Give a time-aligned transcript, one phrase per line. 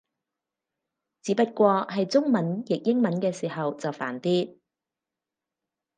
[1.21, 4.57] 只不過係中文譯英文嘅時候就煩啲